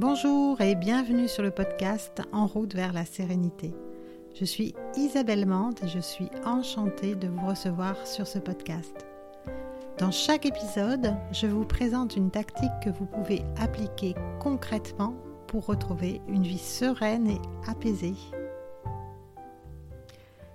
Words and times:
Bonjour 0.00 0.58
et 0.62 0.76
bienvenue 0.76 1.28
sur 1.28 1.42
le 1.42 1.50
podcast 1.50 2.22
En 2.32 2.46
route 2.46 2.74
vers 2.74 2.94
la 2.94 3.04
sérénité. 3.04 3.74
Je 4.34 4.46
suis 4.46 4.74
Isabelle 4.96 5.44
Mande 5.44 5.78
et 5.84 5.88
je 5.88 5.98
suis 5.98 6.30
enchantée 6.46 7.14
de 7.14 7.28
vous 7.28 7.46
recevoir 7.46 8.06
sur 8.06 8.26
ce 8.26 8.38
podcast. 8.38 9.06
Dans 9.98 10.10
chaque 10.10 10.46
épisode, 10.46 11.14
je 11.32 11.46
vous 11.46 11.66
présente 11.66 12.16
une 12.16 12.30
tactique 12.30 12.72
que 12.82 12.88
vous 12.88 13.04
pouvez 13.04 13.42
appliquer 13.58 14.14
concrètement 14.40 15.14
pour 15.46 15.66
retrouver 15.66 16.22
une 16.28 16.44
vie 16.44 16.56
sereine 16.56 17.26
et 17.26 17.42
apaisée. 17.68 18.16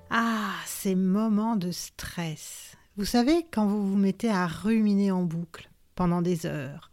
Ah, 0.09 0.55
ces 0.65 0.95
moments 0.95 1.55
de 1.55 1.69
stress. 1.69 2.75
Vous 2.97 3.05
savez, 3.05 3.45
quand 3.51 3.67
vous 3.67 3.91
vous 3.91 3.97
mettez 3.97 4.31
à 4.31 4.47
ruminer 4.47 5.11
en 5.11 5.21
boucle 5.21 5.69
pendant 5.93 6.23
des 6.23 6.47
heures, 6.47 6.89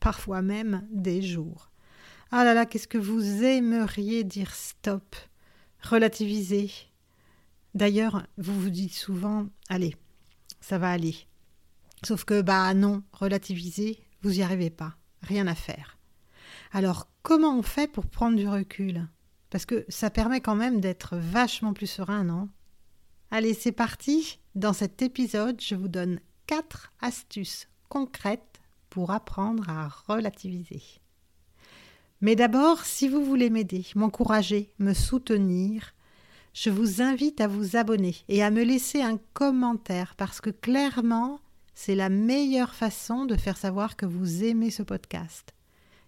parfois 0.00 0.42
même 0.42 0.86
des 0.92 1.22
jours. 1.22 1.70
Ah 2.30 2.44
là 2.44 2.54
là, 2.54 2.66
qu'est-ce 2.66 2.88
que 2.88 2.98
vous 2.98 3.44
aimeriez 3.44 4.24
dire 4.24 4.54
stop, 4.54 5.16
relativiser? 5.82 6.70
D'ailleurs, 7.74 8.26
vous 8.38 8.58
vous 8.60 8.70
dites 8.70 8.94
souvent, 8.94 9.46
allez, 9.68 9.96
ça 10.60 10.78
va 10.78 10.90
aller. 10.90 11.16
Sauf 12.04 12.24
que, 12.24 12.42
bah 12.42 12.72
non, 12.74 13.02
relativiser, 13.12 13.98
vous 14.22 14.30
n'y 14.30 14.42
arrivez 14.42 14.70
pas, 14.70 14.96
rien 15.22 15.46
à 15.46 15.54
faire. 15.54 15.98
Alors, 16.72 17.08
comment 17.22 17.58
on 17.58 17.62
fait 17.62 17.90
pour 17.90 18.06
prendre 18.06 18.36
du 18.36 18.48
recul? 18.48 19.06
Parce 19.50 19.66
que 19.66 19.84
ça 19.88 20.10
permet 20.10 20.40
quand 20.40 20.56
même 20.56 20.80
d'être 20.80 21.16
vachement 21.16 21.72
plus 21.72 21.86
serein, 21.86 22.24
non? 22.24 22.48
Allez, 23.30 23.54
c'est 23.54 23.72
parti. 23.72 24.40
Dans 24.54 24.72
cet 24.72 25.02
épisode, 25.02 25.60
je 25.60 25.74
vous 25.74 25.88
donne 25.88 26.20
quatre 26.46 26.92
astuces 27.00 27.68
concrètes 27.88 28.60
pour 28.90 29.10
apprendre 29.10 29.68
à 29.68 29.88
relativiser. 29.88 30.82
Mais 32.24 32.36
d'abord, 32.36 32.86
si 32.86 33.06
vous 33.06 33.22
voulez 33.22 33.50
m'aider, 33.50 33.84
m'encourager, 33.96 34.72
me 34.78 34.94
soutenir, 34.94 35.92
je 36.54 36.70
vous 36.70 37.02
invite 37.02 37.42
à 37.42 37.48
vous 37.48 37.76
abonner 37.76 38.16
et 38.30 38.42
à 38.42 38.50
me 38.50 38.64
laisser 38.64 39.02
un 39.02 39.18
commentaire 39.34 40.14
parce 40.16 40.40
que 40.40 40.48
clairement, 40.48 41.40
c'est 41.74 41.94
la 41.94 42.08
meilleure 42.08 42.74
façon 42.74 43.26
de 43.26 43.36
faire 43.36 43.58
savoir 43.58 43.94
que 43.94 44.06
vous 44.06 44.42
aimez 44.42 44.70
ce 44.70 44.82
podcast. 44.82 45.52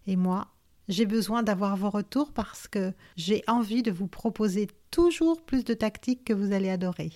Et 0.06 0.16
moi, 0.16 0.48
j'ai 0.88 1.04
besoin 1.04 1.42
d'avoir 1.42 1.76
vos 1.76 1.90
retours 1.90 2.32
parce 2.32 2.66
que 2.66 2.94
j'ai 3.18 3.44
envie 3.46 3.82
de 3.82 3.90
vous 3.90 4.08
proposer 4.08 4.68
toujours 4.90 5.42
plus 5.42 5.64
de 5.64 5.74
tactiques 5.74 6.24
que 6.24 6.32
vous 6.32 6.54
allez 6.54 6.70
adorer. 6.70 7.12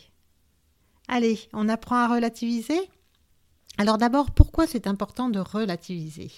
Allez, 1.09 1.41
on 1.55 1.71
apprend 1.71 1.97
à 1.97 2.09
relativiser? 2.09 2.91
Alors 3.79 3.97
d'abord, 3.97 4.31
pourquoi 4.31 4.67
c'est 4.67 4.87
important 4.87 5.31
de 5.31 5.41
relativiser? 5.41 6.31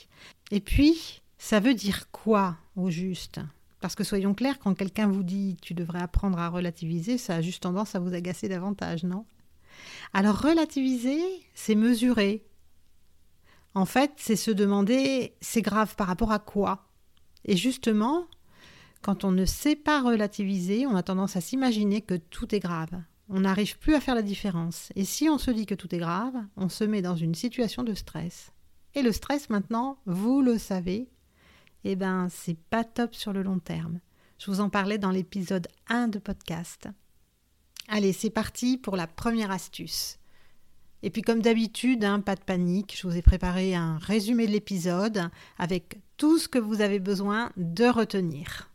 Et 0.52 0.60
puis, 0.60 1.21
ça 1.42 1.58
veut 1.58 1.74
dire 1.74 2.08
quoi 2.12 2.56
au 2.76 2.88
juste? 2.88 3.40
Parce 3.80 3.96
que 3.96 4.04
soyons 4.04 4.32
clairs, 4.32 4.60
quand 4.60 4.74
quelqu'un 4.74 5.08
vous 5.08 5.24
dit 5.24 5.56
tu 5.60 5.74
devrais 5.74 6.00
apprendre 6.00 6.38
à 6.38 6.48
relativiser, 6.48 7.18
ça 7.18 7.34
a 7.34 7.42
juste 7.42 7.64
tendance 7.64 7.96
à 7.96 7.98
vous 7.98 8.14
agacer 8.14 8.48
davantage, 8.48 9.02
non? 9.02 9.26
Alors 10.12 10.40
relativiser, 10.40 11.20
c'est 11.52 11.74
mesurer. 11.74 12.46
En 13.74 13.86
fait, 13.86 14.12
c'est 14.18 14.36
se 14.36 14.52
demander 14.52 15.34
c'est 15.40 15.62
grave 15.62 15.96
par 15.96 16.06
rapport 16.06 16.30
à 16.30 16.38
quoi? 16.38 16.86
Et 17.44 17.56
justement, 17.56 18.28
quand 19.02 19.24
on 19.24 19.32
ne 19.32 19.44
sait 19.44 19.77
pas 19.77 20.00
relativiser, 20.00 20.86
on 20.86 20.94
a 20.94 21.02
tendance 21.02 21.34
à 21.34 21.40
s'imaginer 21.40 22.02
que 22.02 22.14
tout 22.14 22.54
est 22.54 22.60
grave. 22.60 23.02
On 23.28 23.40
n'arrive 23.40 23.80
plus 23.80 23.96
à 23.96 24.00
faire 24.00 24.14
la 24.14 24.22
différence. 24.22 24.92
Et 24.94 25.04
si 25.04 25.28
on 25.28 25.38
se 25.38 25.50
dit 25.50 25.66
que 25.66 25.74
tout 25.74 25.92
est 25.92 25.98
grave, 25.98 26.36
on 26.56 26.68
se 26.68 26.84
met 26.84 27.02
dans 27.02 27.16
une 27.16 27.34
situation 27.34 27.82
de 27.82 27.94
stress. 27.94 28.52
Et 28.94 29.02
le 29.02 29.10
stress 29.10 29.50
maintenant, 29.50 29.98
vous 30.06 30.40
le 30.40 30.56
savez, 30.56 31.08
eh 31.84 31.97
ben, 31.97 32.28
c'est 32.30 32.58
pas 32.58 32.84
top 32.84 33.14
sur 33.14 33.33
le 33.33 33.42
long 33.42 33.58
terme. 33.58 34.01
Je 34.39 34.51
vous 34.51 34.61
en 34.61 34.70
parlais 34.70 34.98
dans 34.98 35.11
l'épisode 35.11 35.68
1 35.89 36.08
de 36.08 36.18
podcast. 36.18 36.89
Allez, 37.89 38.12
c'est 38.12 38.30
parti 38.30 38.79
pour 38.79 38.96
la 38.96 39.06
première 39.06 39.51
astuce. 39.51 40.18
Et 41.02 41.11
puis 41.11 41.23
comme 41.23 41.42
d'habitude, 41.42 42.05
hein, 42.05 42.20
pas 42.20 42.36
de 42.36 42.40
panique, 42.40 42.96
je 42.96 43.06
vous 43.06 43.17
ai 43.17 43.23
préparé 43.23 43.74
un 43.74 43.98
résumé 43.98 44.46
de 44.46 44.52
l'épisode 44.52 45.30
avec 45.58 46.01
tout 46.17 46.39
ce 46.39 46.48
que 46.48 46.58
vous 46.58 46.80
avez 46.80 47.01
besoin 47.01 47.51
de 47.56 47.86
retenir. 47.86 48.70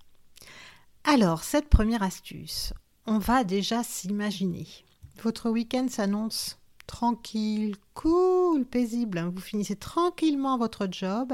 Alors, 1.05 1.43
cette 1.43 1.69
première 1.69 2.03
astuce, 2.03 2.73
on 3.05 3.17
va 3.17 3.45
déjà 3.45 3.83
s'imaginer. 3.83 4.67
Votre 5.23 5.49
week-end 5.49 5.87
s'annonce 5.89 6.59
tranquille, 6.85 7.75
cool, 7.93 8.65
paisible. 8.65 9.31
Vous 9.33 9.41
finissez 9.41 9.75
tranquillement 9.75 10.57
votre 10.57 10.87
job 10.91 11.33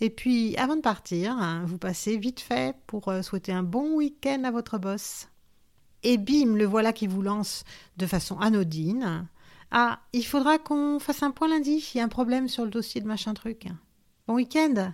et 0.00 0.10
puis, 0.10 0.56
avant 0.56 0.76
de 0.76 0.82
partir, 0.82 1.32
hein, 1.32 1.64
vous 1.66 1.78
passez 1.78 2.18
vite 2.18 2.40
fait 2.40 2.76
pour 2.86 3.08
euh, 3.08 3.22
souhaiter 3.22 3.52
un 3.52 3.62
bon 3.62 3.94
week-end 3.96 4.42
à 4.44 4.50
votre 4.50 4.78
boss. 4.78 5.28
Et 6.02 6.18
bim, 6.18 6.54
le 6.56 6.66
voilà 6.66 6.92
qui 6.92 7.06
vous 7.06 7.22
lance 7.22 7.64
de 7.96 8.06
façon 8.06 8.38
anodine. 8.38 9.26
Ah, 9.70 10.00
il 10.12 10.24
faudra 10.24 10.58
qu'on 10.58 10.98
fasse 10.98 11.22
un 11.22 11.30
point 11.30 11.48
lundi, 11.48 11.90
il 11.94 11.98
y 11.98 12.00
a 12.00 12.04
un 12.04 12.08
problème 12.08 12.48
sur 12.48 12.64
le 12.64 12.70
dossier 12.70 13.00
de 13.00 13.06
machin 13.06 13.34
truc. 13.34 13.66
Bon 14.28 14.34
week-end 14.34 14.92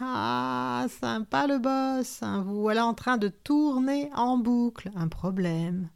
Ah, 0.00 0.86
sympa 1.00 1.46
le 1.46 1.58
boss 1.58 2.22
hein, 2.22 2.42
Vous 2.46 2.60
voilà 2.60 2.86
en 2.86 2.94
train 2.94 3.18
de 3.18 3.28
tourner 3.28 4.08
en 4.14 4.38
boucle. 4.38 4.90
Un 4.94 5.08
problème. 5.08 5.90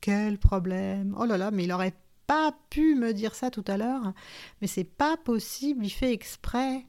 Quel 0.00 0.38
problème 0.38 1.16
Oh 1.18 1.24
là 1.24 1.38
là, 1.38 1.50
mais 1.50 1.64
il 1.64 1.72
aurait 1.72 1.96
pas 2.26 2.54
pu 2.68 2.94
me 2.94 3.12
dire 3.12 3.34
ça 3.34 3.50
tout 3.50 3.64
à 3.66 3.76
l'heure. 3.76 4.12
Mais 4.60 4.66
c'est 4.66 4.84
pas 4.84 5.16
possible, 5.16 5.84
il 5.84 5.90
fait 5.90 6.12
exprès. 6.12 6.86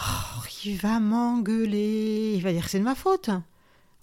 Oh, 0.00 0.42
il 0.64 0.76
va 0.76 1.00
m'engueuler. 1.00 2.34
Il 2.34 2.42
va 2.42 2.52
dire 2.52 2.64
que 2.64 2.70
c'est 2.70 2.78
de 2.78 2.84
ma 2.84 2.94
faute. 2.94 3.30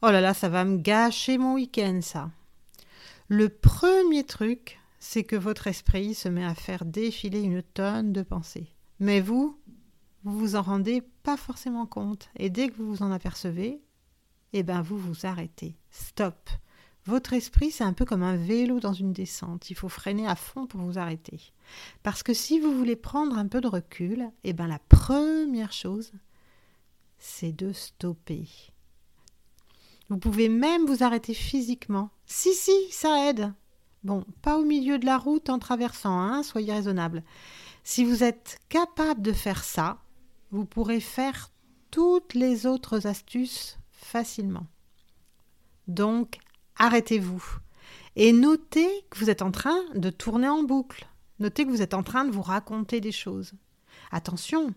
Oh 0.01 0.09
là 0.09 0.21
là, 0.21 0.33
ça 0.33 0.49
va 0.49 0.63
me 0.63 0.77
gâcher 0.77 1.37
mon 1.37 1.55
week-end, 1.55 1.99
ça. 2.01 2.31
Le 3.27 3.49
premier 3.49 4.23
truc, 4.23 4.79
c'est 4.99 5.23
que 5.23 5.35
votre 5.35 5.67
esprit 5.67 6.13
se 6.13 6.29
met 6.29 6.45
à 6.45 6.55
faire 6.55 6.85
défiler 6.85 7.41
une 7.41 7.63
tonne 7.63 8.13
de 8.13 8.21
pensées. 8.23 8.67
Mais 8.99 9.21
vous, 9.21 9.57
vous 10.23 10.37
vous 10.37 10.55
en 10.55 10.61
rendez 10.61 11.01
pas 11.23 11.37
forcément 11.37 11.85
compte. 11.85 12.29
Et 12.35 12.49
dès 12.49 12.69
que 12.69 12.75
vous 12.75 12.87
vous 12.87 13.03
en 13.03 13.11
apercevez, 13.11 13.81
eh 14.53 14.63
ben 14.63 14.81
vous 14.81 14.97
vous 14.97 15.25
arrêtez. 15.25 15.75
Stop. 15.89 16.49
Votre 17.05 17.33
esprit, 17.33 17.71
c'est 17.71 17.83
un 17.83 17.93
peu 17.93 18.05
comme 18.05 18.21
un 18.21 18.35
vélo 18.35 18.79
dans 18.79 18.93
une 18.93 19.13
descente. 19.13 19.69
Il 19.71 19.75
faut 19.75 19.89
freiner 19.89 20.27
à 20.27 20.35
fond 20.35 20.67
pour 20.67 20.81
vous 20.81 20.99
arrêter. 20.99 21.39
Parce 22.03 22.21
que 22.21 22.33
si 22.33 22.59
vous 22.59 22.77
voulez 22.77 22.95
prendre 22.95 23.37
un 23.37 23.47
peu 23.47 23.59
de 23.59 23.67
recul, 23.67 24.29
eh 24.43 24.53
ben 24.53 24.67
la 24.67 24.79
première 24.79 25.71
chose, 25.71 26.11
c'est 27.17 27.51
de 27.51 27.73
stopper. 27.73 28.47
Vous 30.09 30.17
pouvez 30.17 30.49
même 30.49 30.85
vous 30.85 31.03
arrêter 31.03 31.33
physiquement. 31.33 32.11
Si, 32.25 32.53
si, 32.53 32.91
ça 32.91 33.29
aide. 33.29 33.51
Bon, 34.03 34.25
pas 34.41 34.57
au 34.57 34.63
milieu 34.63 34.99
de 34.99 35.05
la 35.05 35.17
route 35.17 35.49
en 35.49 35.57
traversant, 35.57 36.19
hein, 36.19 36.43
soyez 36.43 36.73
raisonnable. 36.73 37.23
Si 37.83 38.03
vous 38.03 38.23
êtes 38.23 38.59
capable 38.69 39.21
de 39.21 39.31
faire 39.31 39.63
ça, 39.63 39.99
vous 40.51 40.65
pourrez 40.65 40.99
faire 40.99 41.49
toutes 41.89 42.33
les 42.33 42.65
autres 42.65 43.07
astuces 43.07 43.79
facilement. 43.91 44.67
Donc, 45.87 46.39
arrêtez-vous 46.77 47.43
et 48.15 48.33
notez 48.33 48.89
que 49.09 49.19
vous 49.19 49.29
êtes 49.29 49.41
en 49.41 49.51
train 49.51 49.79
de 49.95 50.09
tourner 50.09 50.49
en 50.49 50.63
boucle. 50.63 51.07
Notez 51.39 51.65
que 51.65 51.69
vous 51.69 51.81
êtes 51.81 51.93
en 51.93 52.03
train 52.03 52.25
de 52.25 52.31
vous 52.31 52.41
raconter 52.41 53.01
des 53.01 53.11
choses. 53.11 53.53
Attention, 54.11 54.73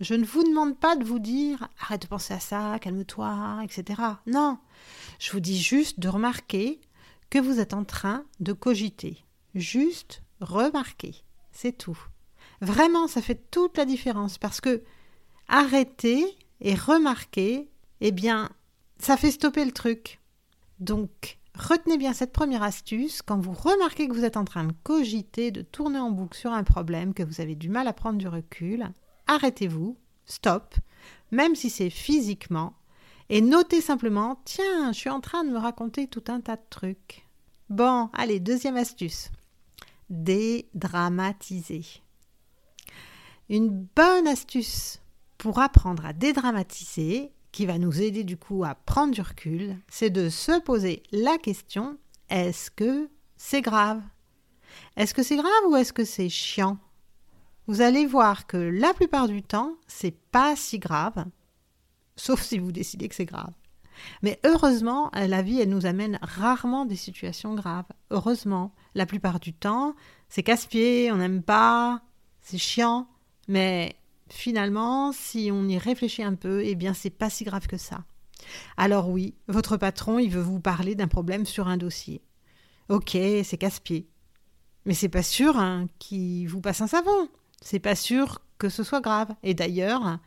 je 0.00 0.14
ne 0.14 0.24
vous 0.24 0.44
demande 0.44 0.78
pas 0.78 0.96
de 0.96 1.04
vous 1.04 1.18
dire 1.18 1.68
arrête 1.80 2.02
de 2.02 2.06
penser 2.06 2.34
à 2.34 2.40
ça, 2.40 2.78
calme-toi, 2.80 3.60
etc. 3.64 4.00
Non, 4.26 4.58
je 5.18 5.32
vous 5.32 5.40
dis 5.40 5.60
juste 5.60 5.98
de 5.98 6.08
remarquer 6.08 6.80
que 7.30 7.38
vous 7.38 7.60
êtes 7.60 7.74
en 7.74 7.84
train 7.84 8.24
de 8.40 8.52
cogiter. 8.52 9.24
Juste 9.54 10.22
remarquer, 10.40 11.16
c'est 11.52 11.76
tout. 11.76 11.98
Vraiment, 12.60 13.06
ça 13.06 13.22
fait 13.22 13.50
toute 13.50 13.76
la 13.76 13.84
différence 13.84 14.38
parce 14.38 14.60
que 14.60 14.82
arrêter 15.48 16.24
et 16.60 16.74
remarquer, 16.74 17.68
eh 18.00 18.12
bien, 18.12 18.50
ça 18.98 19.16
fait 19.16 19.30
stopper 19.30 19.64
le 19.64 19.72
truc. 19.72 20.20
Donc, 20.80 21.38
retenez 21.54 21.98
bien 21.98 22.12
cette 22.12 22.32
première 22.32 22.62
astuce. 22.62 23.22
Quand 23.22 23.38
vous 23.38 23.52
remarquez 23.52 24.08
que 24.08 24.12
vous 24.12 24.24
êtes 24.24 24.36
en 24.36 24.44
train 24.44 24.64
de 24.64 24.74
cogiter, 24.82 25.50
de 25.50 25.62
tourner 25.62 25.98
en 25.98 26.10
boucle 26.10 26.36
sur 26.36 26.52
un 26.52 26.64
problème, 26.64 27.14
que 27.14 27.22
vous 27.22 27.40
avez 27.40 27.54
du 27.54 27.68
mal 27.68 27.88
à 27.88 27.92
prendre 27.92 28.18
du 28.18 28.28
recul, 28.28 28.88
arrêtez-vous, 29.26 29.96
stop, 30.26 30.74
même 31.30 31.54
si 31.54 31.70
c'est 31.70 31.90
physiquement, 31.90 32.74
et 33.28 33.40
notez 33.40 33.80
simplement 33.80 34.40
Tiens, 34.44 34.92
je 34.92 34.98
suis 34.98 35.10
en 35.10 35.20
train 35.20 35.44
de 35.44 35.50
me 35.50 35.58
raconter 35.58 36.06
tout 36.06 36.24
un 36.28 36.40
tas 36.40 36.56
de 36.56 36.62
trucs. 36.70 37.26
Bon, 37.68 38.08
allez, 38.14 38.40
deuxième 38.40 38.76
astuce 38.76 39.30
dédramatiser. 40.10 41.84
Une 43.48 43.70
bonne 43.94 44.26
astuce 44.26 45.00
pour 45.38 45.58
apprendre 45.60 46.04
à 46.04 46.12
dédramatiser, 46.12 47.32
qui 47.52 47.66
va 47.66 47.78
nous 47.78 48.00
aider 48.00 48.24
du 48.24 48.36
coup 48.36 48.64
à 48.64 48.74
prendre 48.74 49.14
du 49.14 49.20
recul, 49.20 49.76
c'est 49.88 50.10
de 50.10 50.28
se 50.28 50.60
poser 50.60 51.02
la 51.12 51.38
question 51.38 51.98
est-ce 52.28 52.70
que 52.70 53.08
c'est 53.36 53.62
grave? 53.62 54.02
Est-ce 54.96 55.14
que 55.14 55.22
c'est 55.22 55.36
grave 55.36 55.66
ou 55.68 55.76
est-ce 55.76 55.92
que 55.92 56.04
c'est 56.04 56.28
chiant? 56.28 56.78
Vous 57.66 57.80
allez 57.80 58.06
voir 58.06 58.46
que 58.46 58.56
la 58.56 58.92
plupart 58.94 59.28
du 59.28 59.42
temps, 59.42 59.76
c'est 59.86 60.16
pas 60.30 60.56
si 60.56 60.78
grave. 60.78 61.24
sauf 62.16 62.42
si 62.42 62.58
vous 62.58 62.72
décidez 62.72 63.08
que 63.08 63.14
c'est 63.14 63.24
grave. 63.24 63.52
Mais 64.22 64.40
heureusement, 64.44 65.10
la 65.14 65.42
vie, 65.42 65.60
elle 65.60 65.68
nous 65.68 65.86
amène 65.86 66.18
rarement 66.22 66.84
des 66.84 66.96
situations 66.96 67.54
graves. 67.54 67.86
Heureusement, 68.10 68.74
la 68.94 69.06
plupart 69.06 69.40
du 69.40 69.52
temps, 69.52 69.94
c'est 70.28 70.42
casse-pied, 70.42 71.12
on 71.12 71.16
n'aime 71.16 71.42
pas, 71.42 72.02
c'est 72.40 72.58
chiant, 72.58 73.08
mais 73.46 73.96
finalement, 74.30 75.12
si 75.12 75.50
on 75.52 75.68
y 75.68 75.78
réfléchit 75.78 76.22
un 76.22 76.34
peu, 76.34 76.64
eh 76.64 76.74
bien, 76.74 76.94
c'est 76.94 77.10
pas 77.10 77.30
si 77.30 77.44
grave 77.44 77.66
que 77.66 77.76
ça. 77.76 78.04
Alors 78.76 79.08
oui, 79.08 79.34
votre 79.48 79.76
patron, 79.76 80.18
il 80.18 80.30
veut 80.30 80.40
vous 80.40 80.60
parler 80.60 80.94
d'un 80.94 81.08
problème 81.08 81.44
sur 81.44 81.68
un 81.68 81.76
dossier. 81.76 82.22
Ok, 82.88 83.10
c'est 83.12 83.58
casse-pied. 83.58 84.08
Mais 84.86 84.94
c'est 84.94 85.08
pas 85.08 85.22
sûr 85.22 85.58
hein, 85.58 85.86
qu'il 85.98 86.48
vous 86.48 86.60
passe 86.60 86.80
un 86.80 86.86
savon. 86.86 87.28
C'est 87.60 87.80
pas 87.80 87.94
sûr 87.94 88.40
que 88.58 88.68
ce 88.68 88.82
soit 88.82 89.00
grave. 89.00 89.34
Et 89.42 89.54
d'ailleurs, 89.54 90.18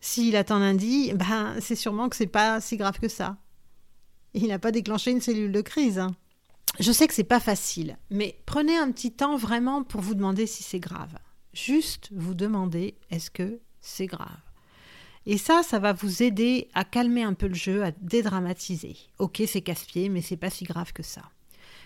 s'il 0.00 0.36
attend 0.36 0.58
lundi, 0.58 1.12
ben 1.14 1.54
c'est 1.60 1.76
sûrement 1.76 2.08
que 2.08 2.16
c'est 2.16 2.26
pas 2.26 2.60
si 2.60 2.76
grave 2.76 2.98
que 2.98 3.08
ça. 3.08 3.36
Il 4.32 4.48
n'a 4.48 4.58
pas 4.58 4.72
déclenché 4.72 5.12
une 5.12 5.20
cellule 5.20 5.52
de 5.52 5.60
crise. 5.60 5.98
Hein. 5.98 6.14
Je 6.80 6.90
sais 6.90 7.06
que 7.06 7.14
c'est 7.14 7.22
pas 7.22 7.38
facile, 7.38 7.96
mais 8.10 8.40
prenez 8.46 8.76
un 8.76 8.90
petit 8.90 9.12
temps 9.12 9.36
vraiment 9.36 9.84
pour 9.84 10.00
vous 10.00 10.14
demander 10.14 10.46
si 10.46 10.64
c'est 10.64 10.80
grave. 10.80 11.16
Juste 11.54 12.10
vous 12.12 12.34
demander 12.34 12.96
est-ce 13.10 13.30
que 13.30 13.60
c'est 13.80 14.06
grave? 14.06 14.28
Et 15.24 15.38
ça, 15.38 15.62
ça 15.62 15.78
va 15.78 15.92
vous 15.92 16.22
aider 16.22 16.68
à 16.74 16.84
calmer 16.84 17.22
un 17.22 17.32
peu 17.32 17.46
le 17.46 17.54
jeu, 17.54 17.84
à 17.84 17.92
dédramatiser. 17.92 18.96
Ok, 19.18 19.40
c'est 19.46 19.62
casse-pied, 19.62 20.08
mais 20.08 20.20
c'est 20.20 20.36
pas 20.36 20.50
si 20.50 20.64
grave 20.64 20.92
que 20.92 21.02
ça. 21.02 21.22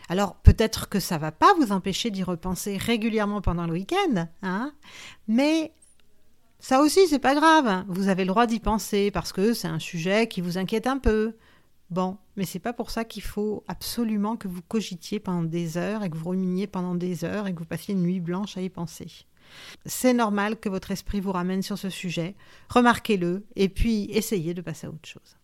Alors 0.09 0.37
peut-être 0.37 0.88
que 0.88 1.00
ça 1.00 1.19
va 1.19 1.32
pas 1.32 1.53
vous 1.59 1.70
empêcher 1.70 2.11
d'y 2.11 2.23
repenser 2.23 2.79
régulièrement 2.79 3.43
pendant 3.43 3.67
le 3.67 3.75
week-end, 3.75 4.26
hein, 4.43 4.73
mais 5.29 5.73
ça 6.61 6.81
aussi 6.81 7.06
c'est 7.06 7.19
pas 7.19 7.35
grave. 7.35 7.85
Vous 7.88 8.09
avez 8.09 8.25
le 8.25 8.29
droit 8.29 8.47
d'y 8.47 8.61
penser 8.61 9.11
parce 9.11 9.35
que 9.35 9.53
c'est 9.53 9.69
un 9.69 9.79
sujet 9.79 10.26
qui 10.26 10.41
vous 10.41 10.56
inquiète 10.56 10.87
un 10.87 10.99
peu. 10.99 11.37
Bon, 11.91 12.17
mais 12.37 12.44
c'est 12.44 12.59
pas 12.59 12.73
pour 12.73 12.91
ça 12.91 13.05
qu'il 13.05 13.23
faut 13.23 13.64
absolument 13.69 14.37
que 14.37 14.49
vous 14.49 14.62
cogitiez 14.62 15.21
pendant 15.21 15.43
des 15.43 15.76
heures 15.76 16.03
et 16.03 16.11
que 16.11 16.17
vous 16.17 16.31
ruminiez 16.31 16.67
pendant 16.67 16.94
des 16.94 17.25
heures 17.25 17.47
et 17.47 17.55
que 17.55 17.59
vous 17.59 17.67
passiez 17.67 17.93
une 17.93 18.03
nuit 18.03 18.21
blanche 18.21 18.56
à 18.56 18.62
y 18.62 18.71
penser. 18.71 19.26
C'est 19.87 20.12
normal 20.12 20.59
que 20.59 20.69
votre 20.69 20.91
esprit 20.91 21.21
vous 21.21 21.33
ramène 21.33 21.62
sur 21.62 21.79
ce 21.79 21.91
sujet, 21.91 22.35
remarquez-le 22.69 23.47
et 23.56 23.69
puis 23.69 24.09
essayez 24.11 24.55
de 24.55 24.61
passer 24.61 24.87
à 24.87 24.91
autre 24.91 25.09
chose. 25.09 25.37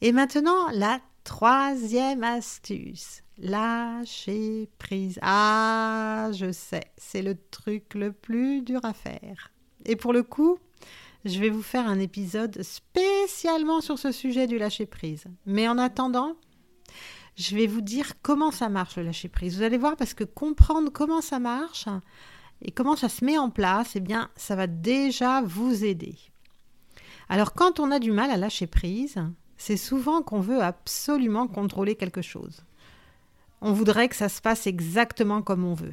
Et 0.00 0.12
maintenant, 0.12 0.68
la 0.72 1.00
troisième 1.24 2.24
astuce, 2.24 3.22
lâcher 3.38 4.68
prise. 4.78 5.18
Ah, 5.22 6.30
je 6.32 6.52
sais, 6.52 6.84
c'est 6.96 7.22
le 7.22 7.36
truc 7.50 7.94
le 7.94 8.12
plus 8.12 8.62
dur 8.62 8.84
à 8.84 8.92
faire. 8.92 9.52
Et 9.84 9.96
pour 9.96 10.12
le 10.12 10.22
coup, 10.22 10.58
je 11.24 11.38
vais 11.38 11.50
vous 11.50 11.62
faire 11.62 11.86
un 11.86 11.98
épisode 11.98 12.62
spécialement 12.62 13.80
sur 13.80 13.98
ce 13.98 14.12
sujet 14.12 14.46
du 14.46 14.58
lâcher 14.58 14.86
prise. 14.86 15.24
Mais 15.46 15.68
en 15.68 15.78
attendant, 15.78 16.36
je 17.36 17.56
vais 17.56 17.66
vous 17.66 17.80
dire 17.80 18.20
comment 18.22 18.50
ça 18.50 18.68
marche 18.68 18.96
le 18.96 19.04
lâcher 19.04 19.28
prise. 19.28 19.56
Vous 19.56 19.62
allez 19.62 19.78
voir 19.78 19.96
parce 19.96 20.14
que 20.14 20.24
comprendre 20.24 20.90
comment 20.90 21.20
ça 21.20 21.38
marche, 21.38 21.86
et 22.62 22.70
comment 22.70 22.96
ça 22.96 23.08
se 23.08 23.24
met 23.24 23.38
en 23.38 23.50
place, 23.50 23.96
eh 23.96 24.00
bien, 24.00 24.30
ça 24.36 24.56
va 24.56 24.66
déjà 24.66 25.42
vous 25.42 25.84
aider. 25.84 26.16
Alors, 27.28 27.54
quand 27.54 27.80
on 27.80 27.90
a 27.90 27.98
du 27.98 28.12
mal 28.12 28.30
à 28.30 28.36
lâcher 28.36 28.66
prise, 28.66 29.16
c'est 29.56 29.76
souvent 29.76 30.22
qu'on 30.22 30.40
veut 30.40 30.62
absolument 30.62 31.48
contrôler 31.48 31.96
quelque 31.96 32.22
chose. 32.22 32.64
On 33.60 33.72
voudrait 33.72 34.08
que 34.08 34.16
ça 34.16 34.28
se 34.28 34.40
passe 34.40 34.66
exactement 34.66 35.42
comme 35.42 35.64
on 35.64 35.74
veut. 35.74 35.92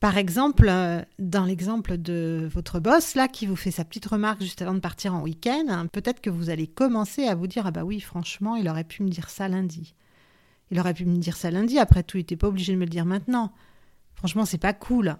Par 0.00 0.18
exemple, 0.18 0.66
euh, 0.68 1.00
dans 1.18 1.44
l'exemple 1.44 1.96
de 1.96 2.48
votre 2.52 2.80
boss, 2.80 3.14
là, 3.14 3.28
qui 3.28 3.46
vous 3.46 3.56
fait 3.56 3.70
sa 3.70 3.84
petite 3.84 4.06
remarque 4.06 4.42
juste 4.42 4.60
avant 4.60 4.74
de 4.74 4.80
partir 4.80 5.14
en 5.14 5.22
week-end, 5.22 5.86
peut-être 5.92 6.20
que 6.20 6.28
vous 6.28 6.50
allez 6.50 6.66
commencer 6.66 7.24
à 7.24 7.34
vous 7.34 7.46
dire 7.46 7.66
Ah 7.66 7.70
bah 7.70 7.84
oui, 7.84 8.00
franchement, 8.00 8.56
il 8.56 8.68
aurait 8.68 8.84
pu 8.84 9.02
me 9.02 9.08
dire 9.08 9.30
ça 9.30 9.48
lundi. 9.48 9.94
Il 10.70 10.80
aurait 10.80 10.94
pu 10.94 11.04
me 11.04 11.16
dire 11.18 11.36
ça 11.36 11.50
lundi, 11.50 11.78
après 11.78 12.02
tout, 12.02 12.16
il 12.16 12.20
n'était 12.20 12.36
pas 12.36 12.48
obligé 12.48 12.72
de 12.72 12.78
me 12.78 12.84
le 12.84 12.90
dire 12.90 13.04
maintenant. 13.04 13.52
Franchement, 14.14 14.44
c'est 14.44 14.58
pas 14.58 14.72
cool. 14.72 15.16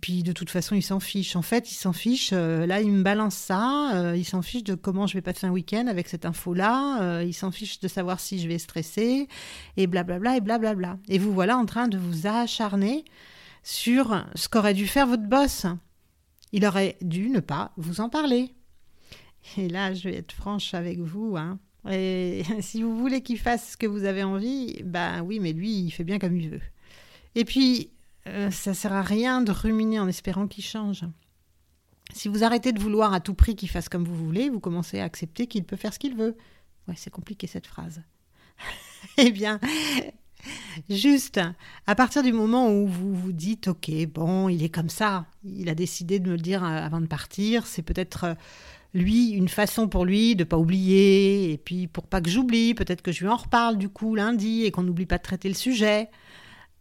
Puis 0.00 0.22
de 0.22 0.32
toute 0.32 0.50
façon, 0.50 0.76
il 0.76 0.82
s'en 0.82 1.00
fiche. 1.00 1.34
En 1.34 1.42
fait, 1.42 1.70
il 1.70 1.74
s'en 1.74 1.92
fiche. 1.92 2.30
Euh, 2.32 2.66
là, 2.66 2.80
il 2.80 2.92
me 2.92 3.02
balance 3.02 3.34
ça. 3.34 3.96
Euh, 3.96 4.16
il 4.16 4.24
s'en 4.24 4.40
fiche 4.40 4.62
de 4.62 4.74
comment 4.74 5.06
je 5.06 5.14
vais 5.14 5.22
passer 5.22 5.46
un 5.46 5.50
week-end 5.50 5.86
avec 5.88 6.08
cette 6.08 6.24
info-là. 6.24 7.02
Euh, 7.02 7.24
il 7.24 7.34
s'en 7.34 7.50
fiche 7.50 7.80
de 7.80 7.88
savoir 7.88 8.20
si 8.20 8.38
je 8.38 8.46
vais 8.46 8.58
stresser. 8.58 9.28
Et 9.76 9.86
blablabla 9.88 10.36
et 10.36 10.40
blablabla. 10.40 10.98
Et 11.08 11.18
vous 11.18 11.32
voilà 11.32 11.58
en 11.58 11.66
train 11.66 11.88
de 11.88 11.98
vous 11.98 12.26
acharner 12.28 13.04
sur 13.64 14.24
ce 14.36 14.48
qu'aurait 14.48 14.74
dû 14.74 14.86
faire 14.86 15.06
votre 15.06 15.24
boss. 15.24 15.66
Il 16.52 16.64
aurait 16.64 16.96
dû 17.00 17.28
ne 17.30 17.40
pas 17.40 17.72
vous 17.76 18.00
en 18.00 18.08
parler. 18.08 18.54
Et 19.56 19.68
là, 19.68 19.94
je 19.94 20.08
vais 20.08 20.16
être 20.16 20.32
franche 20.32 20.74
avec 20.74 21.00
vous. 21.00 21.36
Hein. 21.36 21.58
Et 21.90 22.44
si 22.60 22.82
vous 22.82 22.96
voulez 22.96 23.22
qu'il 23.22 23.38
fasse 23.38 23.72
ce 23.72 23.76
que 23.76 23.86
vous 23.86 24.04
avez 24.04 24.22
envie, 24.22 24.80
ben 24.84 25.22
oui, 25.22 25.40
mais 25.40 25.52
lui, 25.52 25.80
il 25.80 25.90
fait 25.90 26.04
bien 26.04 26.20
comme 26.20 26.36
il 26.36 26.50
veut. 26.50 26.62
Et 27.34 27.44
puis, 27.44 27.90
euh, 28.26 28.50
ça 28.50 28.74
sert 28.74 28.92
à 28.92 29.02
rien 29.02 29.42
de 29.42 29.52
ruminer 29.52 29.98
en 29.98 30.08
espérant 30.08 30.46
qu'il 30.46 30.64
change. 30.64 31.04
Si 32.14 32.28
vous 32.28 32.44
arrêtez 32.44 32.72
de 32.72 32.80
vouloir 32.80 33.14
à 33.14 33.20
tout 33.20 33.34
prix 33.34 33.56
qu'il 33.56 33.70
fasse 33.70 33.88
comme 33.88 34.04
vous 34.04 34.14
voulez, 34.14 34.50
vous 34.50 34.60
commencez 34.60 35.00
à 35.00 35.04
accepter 35.04 35.46
qu'il 35.46 35.64
peut 35.64 35.76
faire 35.76 35.94
ce 35.94 35.98
qu'il 35.98 36.14
veut. 36.14 36.36
Ouais, 36.88 36.94
c'est 36.96 37.10
compliqué 37.10 37.46
cette 37.46 37.66
phrase. 37.66 38.02
eh 39.18 39.30
bien, 39.30 39.58
juste 40.90 41.40
à 41.86 41.94
partir 41.94 42.22
du 42.22 42.32
moment 42.32 42.70
où 42.70 42.86
vous 42.86 43.14
vous 43.14 43.32
dites 43.32 43.68
OK, 43.68 43.90
bon, 44.12 44.48
il 44.48 44.62
est 44.62 44.68
comme 44.68 44.90
ça, 44.90 45.26
il 45.44 45.68
a 45.68 45.74
décidé 45.74 46.18
de 46.18 46.28
me 46.28 46.36
le 46.36 46.42
dire 46.42 46.62
euh, 46.64 46.68
avant 46.68 47.00
de 47.00 47.06
partir, 47.06 47.66
c'est 47.66 47.82
peut-être 47.82 48.24
euh, 48.24 48.34
lui 48.94 49.30
une 49.30 49.48
façon 49.48 49.88
pour 49.88 50.04
lui 50.04 50.36
de 50.36 50.44
pas 50.44 50.58
oublier 50.58 51.52
et 51.52 51.58
puis 51.58 51.86
pour 51.86 52.06
pas 52.06 52.20
que 52.20 52.28
j'oublie, 52.28 52.74
peut-être 52.74 53.02
que 53.02 53.12
je 53.12 53.20
lui 53.20 53.28
en 53.28 53.36
reparle 53.36 53.78
du 53.78 53.88
coup 53.88 54.14
lundi 54.14 54.64
et 54.64 54.70
qu'on 54.70 54.82
n'oublie 54.82 55.06
pas 55.06 55.18
de 55.18 55.22
traiter 55.22 55.48
le 55.48 55.54
sujet. 55.54 56.10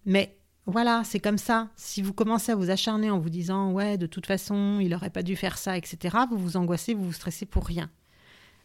Mais 0.06 0.36
voilà, 0.68 1.04
c'est 1.04 1.20
comme 1.20 1.40
ça. 1.40 1.70
Si 1.76 2.02
vous 2.02 2.14
commencez 2.14 2.52
à 2.52 2.56
vous 2.56 2.70
acharner 2.70 3.10
en 3.10 3.20
vous 3.20 3.30
disant 3.30 3.72
ouais, 3.72 3.98
de 3.98 4.06
toute 4.06 4.28
façon, 4.28 4.80
il 4.80 4.90
n'aurait 4.90 5.10
pas 5.10 5.24
dû 5.24 5.36
faire 5.36 5.58
ça, 5.58 5.78
etc., 5.78 6.18
vous 6.30 6.38
vous 6.38 6.58
angoissez, 6.58 6.94
vous 6.94 7.06
vous 7.06 7.14
stressez 7.14 7.46
pour 7.46 7.66
rien. 7.66 7.90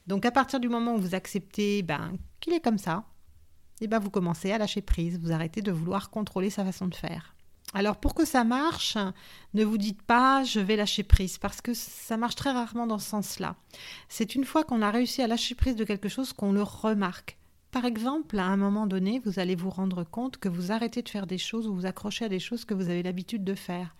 Donc 0.06 0.24
à 0.24 0.30
partir 0.30 0.60
du 0.60 0.68
moment 0.68 0.94
où 0.94 1.00
vous 1.00 1.14
acceptez 1.14 1.82
ben, 1.82 2.12
qu'il 2.40 2.52
est 2.52 2.60
comme 2.60 2.78
ça, 2.78 3.04
eh 3.80 3.88
ben, 3.88 3.98
vous 3.98 4.10
commencez 4.10 4.52
à 4.52 4.58
lâcher 4.58 4.82
prise, 4.82 5.18
vous 5.18 5.32
arrêtez 5.32 5.62
de 5.62 5.72
vouloir 5.72 6.10
contrôler 6.10 6.50
sa 6.50 6.64
façon 6.64 6.86
de 6.86 6.94
faire. 6.94 7.34
Alors 7.74 7.96
pour 7.96 8.14
que 8.14 8.24
ça 8.24 8.44
marche, 8.44 8.96
ne 9.54 9.64
vous 9.64 9.78
dites 9.78 10.02
pas 10.02 10.44
je 10.44 10.60
vais 10.60 10.76
lâcher 10.76 11.02
prise 11.02 11.38
parce 11.38 11.60
que 11.60 11.74
ça 11.74 12.16
marche 12.16 12.36
très 12.36 12.52
rarement 12.52 12.86
dans 12.86 12.98
ce 12.98 13.08
sens-là. 13.08 13.56
C'est 14.08 14.34
une 14.34 14.44
fois 14.44 14.64
qu'on 14.64 14.82
a 14.82 14.90
réussi 14.90 15.22
à 15.22 15.26
lâcher 15.26 15.54
prise 15.54 15.76
de 15.76 15.84
quelque 15.84 16.08
chose 16.08 16.32
qu'on 16.32 16.52
le 16.52 16.62
remarque. 16.62 17.38
Par 17.76 17.84
exemple, 17.84 18.38
à 18.38 18.46
un 18.46 18.56
moment 18.56 18.86
donné, 18.86 19.20
vous 19.22 19.38
allez 19.38 19.54
vous 19.54 19.68
rendre 19.68 20.02
compte 20.02 20.38
que 20.38 20.48
vous 20.48 20.72
arrêtez 20.72 21.02
de 21.02 21.10
faire 21.10 21.26
des 21.26 21.36
choses 21.36 21.66
ou 21.66 21.74
vous 21.74 21.84
accrochez 21.84 22.24
à 22.24 22.30
des 22.30 22.38
choses 22.38 22.64
que 22.64 22.72
vous 22.72 22.88
avez 22.88 23.02
l'habitude 23.02 23.44
de 23.44 23.54
faire. 23.54 23.94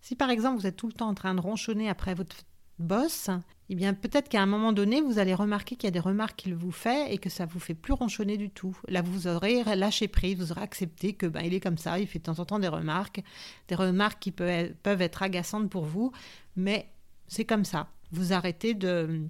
Si 0.00 0.16
par 0.16 0.30
exemple 0.30 0.58
vous 0.58 0.66
êtes 0.66 0.74
tout 0.74 0.88
le 0.88 0.92
temps 0.92 1.10
en 1.10 1.14
train 1.14 1.32
de 1.36 1.40
ronchonner 1.40 1.88
après 1.88 2.14
votre 2.14 2.34
boss, 2.80 3.30
eh 3.68 3.76
bien 3.76 3.94
peut-être 3.94 4.28
qu'à 4.28 4.42
un 4.42 4.46
moment 4.46 4.72
donné, 4.72 5.00
vous 5.00 5.20
allez 5.20 5.32
remarquer 5.32 5.76
qu'il 5.76 5.86
y 5.86 5.86
a 5.86 5.92
des 5.92 6.00
remarques 6.00 6.34
qu'il 6.34 6.56
vous 6.56 6.72
fait 6.72 7.14
et 7.14 7.18
que 7.18 7.30
ça 7.30 7.46
vous 7.46 7.60
fait 7.60 7.74
plus 7.74 7.92
ronchonner 7.92 8.36
du 8.36 8.50
tout. 8.50 8.76
Là, 8.88 9.00
vous 9.00 9.28
aurez 9.28 9.62
lâché 9.76 10.08
prise, 10.08 10.36
vous 10.36 10.50
aurez 10.50 10.62
accepté 10.62 11.12
que 11.12 11.26
ben, 11.26 11.42
il 11.42 11.54
est 11.54 11.60
comme 11.60 11.78
ça, 11.78 12.00
il 12.00 12.08
fait 12.08 12.18
de 12.18 12.24
temps 12.24 12.40
en 12.40 12.44
temps 12.44 12.58
des 12.58 12.66
remarques, 12.66 13.22
des 13.68 13.76
remarques 13.76 14.18
qui 14.18 14.32
peuvent 14.32 15.02
être 15.02 15.22
agaçantes 15.22 15.70
pour 15.70 15.84
vous, 15.84 16.10
mais 16.56 16.90
c'est 17.28 17.44
comme 17.44 17.64
ça. 17.64 17.86
Vous 18.10 18.32
arrêtez 18.32 18.74
de 18.74 19.28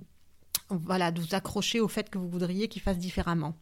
voilà, 0.71 1.11
de 1.11 1.21
vous 1.21 1.35
accrocher 1.35 1.81
au 1.81 1.89
fait 1.89 2.09
que 2.09 2.17
vous 2.17 2.31
voudriez 2.31 2.69
qu'il 2.69 2.81
fasse 2.81 2.97
différemment. 2.97 3.55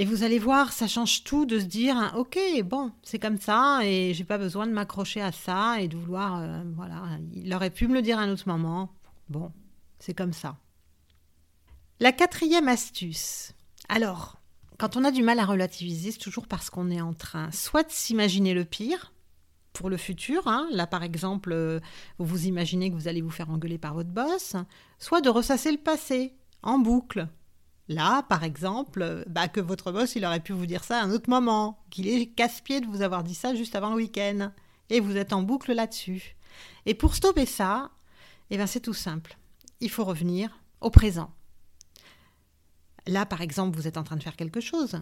Et 0.00 0.04
vous 0.04 0.22
allez 0.22 0.38
voir, 0.38 0.72
ça 0.72 0.86
change 0.86 1.24
tout 1.24 1.44
de 1.44 1.58
se 1.58 1.64
dire, 1.64 1.96
hein, 1.96 2.12
ok, 2.14 2.38
bon, 2.62 2.92
c'est 3.02 3.18
comme 3.18 3.36
ça, 3.36 3.80
et 3.82 4.14
j'ai 4.14 4.22
pas 4.22 4.38
besoin 4.38 4.68
de 4.68 4.72
m'accrocher 4.72 5.20
à 5.20 5.32
ça 5.32 5.80
et 5.80 5.88
de 5.88 5.96
vouloir, 5.96 6.38
euh, 6.38 6.62
voilà, 6.76 7.02
il 7.34 7.52
aurait 7.52 7.70
pu 7.70 7.88
me 7.88 7.94
le 7.94 8.02
dire 8.02 8.16
à 8.16 8.22
un 8.22 8.30
autre 8.30 8.46
moment. 8.46 8.92
Bon, 9.28 9.50
c'est 9.98 10.14
comme 10.14 10.32
ça. 10.32 10.56
La 11.98 12.12
quatrième 12.12 12.68
astuce. 12.68 13.54
Alors, 13.88 14.40
quand 14.78 14.96
on 14.96 15.02
a 15.02 15.10
du 15.10 15.24
mal 15.24 15.40
à 15.40 15.44
relativiser, 15.44 16.12
c'est 16.12 16.18
toujours 16.18 16.46
parce 16.46 16.70
qu'on 16.70 16.92
est 16.92 17.00
en 17.00 17.12
train 17.12 17.50
soit 17.50 17.82
de 17.82 17.90
s'imaginer 17.90 18.54
le 18.54 18.64
pire 18.64 19.12
pour 19.72 19.90
le 19.90 19.96
futur, 19.96 20.46
hein, 20.46 20.68
là 20.70 20.86
par 20.86 21.02
exemple, 21.02 21.50
euh, 21.50 21.80
vous 22.18 22.26
vous 22.26 22.46
imaginez 22.46 22.88
que 22.88 22.94
vous 22.94 23.08
allez 23.08 23.20
vous 23.20 23.30
faire 23.30 23.50
engueuler 23.50 23.78
par 23.78 23.94
votre 23.94 24.10
boss, 24.10 24.54
soit 25.00 25.22
de 25.22 25.28
ressasser 25.28 25.72
le 25.72 25.78
passé 25.78 26.36
en 26.62 26.78
boucle 26.78 27.26
Là, 27.88 28.22
par 28.22 28.44
exemple, 28.44 29.24
bah, 29.28 29.48
que 29.48 29.60
votre 29.60 29.92
boss, 29.92 30.14
il 30.14 30.24
aurait 30.26 30.40
pu 30.40 30.52
vous 30.52 30.66
dire 30.66 30.84
ça 30.84 31.00
à 31.00 31.04
un 31.04 31.10
autre 31.10 31.30
moment, 31.30 31.82
qu'il 31.90 32.06
est 32.06 32.26
casse-pied 32.26 32.80
de 32.80 32.86
vous 32.86 33.00
avoir 33.00 33.24
dit 33.24 33.34
ça 33.34 33.54
juste 33.54 33.74
avant 33.74 33.90
le 33.90 33.96
week-end. 33.96 34.52
Et 34.90 35.00
vous 35.00 35.16
êtes 35.16 35.32
en 35.32 35.42
boucle 35.42 35.72
là-dessus. 35.72 36.36
Et 36.86 36.94
pour 36.94 37.14
stopper 37.14 37.46
ça, 37.46 37.90
eh 38.50 38.58
ben, 38.58 38.66
c'est 38.66 38.80
tout 38.80 38.94
simple. 38.94 39.38
Il 39.80 39.90
faut 39.90 40.04
revenir 40.04 40.60
au 40.80 40.90
présent. 40.90 41.30
Là, 43.06 43.24
par 43.24 43.40
exemple, 43.40 43.76
vous 43.76 43.88
êtes 43.88 43.96
en 43.96 44.04
train 44.04 44.16
de 44.16 44.22
faire 44.22 44.36
quelque 44.36 44.60
chose. 44.60 45.00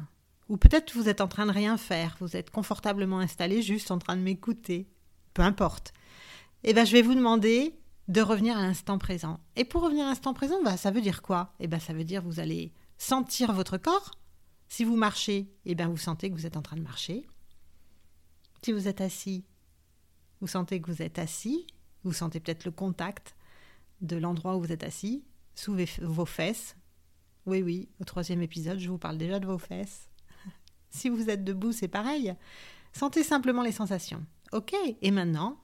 Ou 0.48 0.56
peut-être 0.56 0.94
vous 0.94 1.08
êtes 1.08 1.20
en 1.20 1.28
train 1.28 1.46
de 1.46 1.52
rien 1.52 1.76
faire. 1.76 2.16
Vous 2.20 2.36
êtes 2.36 2.50
confortablement 2.50 3.18
installé, 3.18 3.62
juste 3.62 3.90
en 3.90 3.98
train 3.98 4.16
de 4.16 4.22
m'écouter. 4.22 4.88
Peu 5.34 5.42
importe. 5.42 5.92
Eh 6.62 6.72
ben, 6.72 6.86
je 6.86 6.92
vais 6.92 7.02
vous 7.02 7.14
demander 7.14 7.74
de 8.08 8.20
revenir 8.20 8.56
à 8.56 8.62
l'instant 8.62 8.98
présent. 8.98 9.40
Et 9.56 9.64
pour 9.64 9.82
revenir 9.82 10.06
à 10.06 10.08
l'instant 10.08 10.34
présent, 10.34 10.62
bah, 10.62 10.76
ça 10.76 10.90
veut 10.90 11.00
dire 11.00 11.22
quoi? 11.22 11.54
Eh 11.58 11.66
ben, 11.66 11.80
ça 11.80 11.92
veut 11.92 12.04
dire 12.04 12.22
vous 12.22 12.40
allez 12.40 12.72
sentir 12.98 13.52
votre 13.52 13.78
corps. 13.78 14.12
Si 14.68 14.84
vous 14.84 14.96
marchez, 14.96 15.52
eh 15.64 15.74
ben, 15.74 15.88
vous 15.88 15.96
sentez 15.96 16.30
que 16.30 16.34
vous 16.34 16.46
êtes 16.46 16.56
en 16.56 16.62
train 16.62 16.76
de 16.76 16.82
marcher. 16.82 17.26
Si 18.62 18.72
vous 18.72 18.88
êtes 18.88 19.00
assis, 19.00 19.44
vous 20.40 20.46
sentez 20.46 20.80
que 20.80 20.90
vous 20.90 21.02
êtes 21.02 21.18
assis. 21.18 21.66
Vous 22.04 22.12
sentez 22.12 22.40
peut-être 22.40 22.64
le 22.64 22.70
contact 22.70 23.36
de 24.00 24.16
l'endroit 24.16 24.56
où 24.56 24.60
vous 24.60 24.72
êtes 24.72 24.84
assis, 24.84 25.24
sous 25.54 25.76
vos 26.00 26.26
fesses. 26.26 26.76
Oui, 27.46 27.62
oui, 27.62 27.88
au 28.00 28.04
troisième 28.04 28.42
épisode, 28.42 28.78
je 28.78 28.88
vous 28.88 28.98
parle 28.98 29.18
déjà 29.18 29.38
de 29.38 29.46
vos 29.46 29.58
fesses. 29.58 30.08
si 30.90 31.08
vous 31.08 31.30
êtes 31.30 31.44
debout, 31.44 31.72
c'est 31.72 31.88
pareil. 31.88 32.34
Sentez 32.92 33.22
simplement 33.22 33.62
les 33.62 33.72
sensations. 33.72 34.24
Ok, 34.52 34.74
et 35.00 35.10
maintenant, 35.10 35.60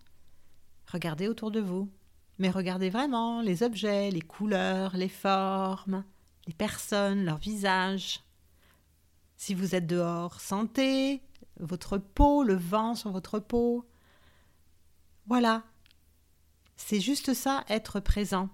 regardez 0.91 1.29
autour 1.29 1.51
de 1.51 1.61
vous. 1.61 1.91
Mais 2.39 2.51
regardez 2.51 2.91
vraiment 2.91 3.41
les 3.41 3.63
objets, 3.63 4.11
les 4.11 4.21
couleurs, 4.21 4.97
les 4.97 5.09
formes, 5.09 6.05
les 6.47 6.55
personnes, 6.55 7.25
leurs 7.25 7.39
visages. 7.39 8.21
Si 9.37 9.55
vous 9.55 9.75
êtes 9.75 9.87
dehors, 9.87 10.41
sentez 10.41 11.23
votre 11.61 11.99
peau, 11.99 12.43
le 12.43 12.55
vent 12.55 12.95
sur 12.95 13.11
votre 13.11 13.39
peau. 13.39 13.89
Voilà. 15.27 15.63
C'est 16.77 17.01
juste 17.01 17.35
ça, 17.35 17.65
être 17.69 18.01
présent. 18.01 18.49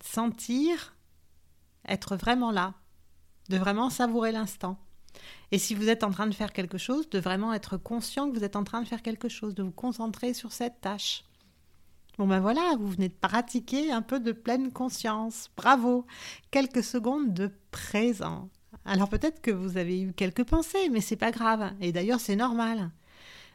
Sentir, 0.00 0.94
être 1.86 2.16
vraiment 2.16 2.50
là, 2.50 2.74
de 3.48 3.56
vraiment 3.56 3.90
savourer 3.90 4.32
l'instant. 4.32 4.78
Et 5.50 5.58
si 5.58 5.74
vous 5.74 5.88
êtes 5.88 6.02
en 6.02 6.10
train 6.10 6.26
de 6.26 6.34
faire 6.34 6.52
quelque 6.52 6.78
chose, 6.78 7.08
de 7.10 7.18
vraiment 7.18 7.52
être 7.52 7.76
conscient 7.76 8.30
que 8.30 8.36
vous 8.36 8.44
êtes 8.44 8.56
en 8.56 8.64
train 8.64 8.82
de 8.82 8.88
faire 8.88 9.02
quelque 9.02 9.28
chose, 9.28 9.54
de 9.54 9.62
vous 9.62 9.70
concentrer 9.70 10.34
sur 10.34 10.52
cette 10.52 10.80
tâche. 10.80 11.24
Bon 12.16 12.28
ben 12.28 12.38
voilà, 12.38 12.76
vous 12.78 12.88
venez 12.88 13.08
de 13.08 13.14
pratiquer 13.14 13.90
un 13.90 14.02
peu 14.02 14.20
de 14.20 14.30
pleine 14.30 14.70
conscience. 14.70 15.50
Bravo. 15.56 16.06
Quelques 16.52 16.84
secondes 16.84 17.34
de 17.34 17.50
présent. 17.72 18.48
Alors 18.84 19.08
peut-être 19.08 19.40
que 19.40 19.50
vous 19.50 19.78
avez 19.78 20.00
eu 20.00 20.12
quelques 20.12 20.44
pensées, 20.44 20.88
mais 20.90 21.00
c'est 21.00 21.16
pas 21.16 21.32
grave. 21.32 21.72
Et 21.80 21.90
d'ailleurs, 21.90 22.20
c'est 22.20 22.36
normal. 22.36 22.90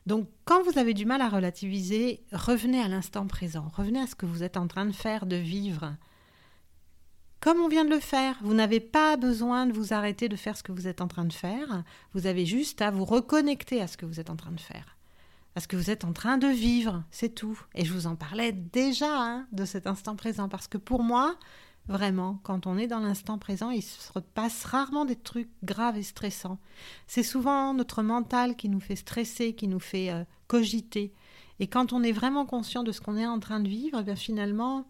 Donc 0.05 0.27
quand 0.43 0.61
vous 0.63 0.77
avez 0.77 0.93
du 0.93 1.05
mal 1.05 1.21
à 1.21 1.29
relativiser, 1.29 2.21
revenez 2.33 2.81
à 2.81 2.89
l'instant 2.89 3.27
présent. 3.27 3.71
Revenez 3.73 4.01
à 4.01 4.07
ce 4.07 4.15
que 4.15 4.25
vous 4.25 4.43
êtes 4.43 4.57
en 4.57 4.67
train 4.67 4.85
de 4.85 4.91
faire, 4.91 5.25
de 5.25 5.37
vivre. 5.37 5.95
Comme 7.39 7.61
on 7.61 7.69
vient 7.69 7.85
de 7.85 7.89
le 7.89 8.01
faire, 8.01 8.37
vous 8.41 8.53
n'avez 8.53 8.81
pas 8.81 9.15
besoin 9.15 9.67
de 9.67 9.71
vous 9.71 9.93
arrêter 9.93 10.27
de 10.27 10.35
faire 10.35 10.57
ce 10.57 10.63
que 10.63 10.73
vous 10.73 10.89
êtes 10.89 10.99
en 10.99 11.07
train 11.07 11.23
de 11.23 11.31
faire. 11.31 11.83
Vous 12.13 12.27
avez 12.27 12.45
juste 12.45 12.81
à 12.81 12.91
vous 12.91 13.05
reconnecter 13.05 13.81
à 13.81 13.87
ce 13.87 13.95
que 13.95 14.05
vous 14.05 14.19
êtes 14.19 14.29
en 14.29 14.35
train 14.35 14.51
de 14.51 14.59
faire 14.59 14.98
parce 15.59 15.67
que 15.67 15.75
vous 15.75 15.89
êtes 15.89 16.05
en 16.05 16.13
train 16.13 16.37
de 16.37 16.47
vivre, 16.47 17.03
c'est 17.11 17.35
tout. 17.35 17.61
Et 17.75 17.83
je 17.83 17.91
vous 17.91 18.07
en 18.07 18.15
parlais 18.15 18.53
déjà 18.53 19.09
hein, 19.11 19.45
de 19.51 19.65
cet 19.65 19.87
instant 19.87 20.15
présent, 20.15 20.47
parce 20.47 20.69
que 20.69 20.77
pour 20.77 21.03
moi, 21.03 21.35
vraiment, 21.89 22.39
quand 22.43 22.65
on 22.65 22.77
est 22.77 22.87
dans 22.87 23.01
l'instant 23.01 23.37
présent, 23.37 23.69
il 23.69 23.81
se 23.81 24.17
passe 24.19 24.63
rarement 24.63 25.03
des 25.03 25.17
trucs 25.17 25.49
graves 25.65 25.97
et 25.97 26.03
stressants. 26.03 26.59
C'est 27.07 27.23
souvent 27.23 27.73
notre 27.73 28.03
mental 28.03 28.55
qui 28.55 28.69
nous 28.69 28.79
fait 28.79 28.95
stresser, 28.95 29.51
qui 29.53 29.67
nous 29.67 29.81
fait 29.81 30.11
euh, 30.11 30.23
cogiter. 30.47 31.11
Et 31.59 31.67
quand 31.67 31.91
on 31.91 32.03
est 32.03 32.13
vraiment 32.13 32.45
conscient 32.45 32.83
de 32.83 32.93
ce 32.93 33.01
qu'on 33.01 33.17
est 33.17 33.27
en 33.27 33.41
train 33.41 33.59
de 33.59 33.67
vivre, 33.67 33.97
eh 33.99 34.03
bien 34.03 34.15
finalement, 34.15 34.85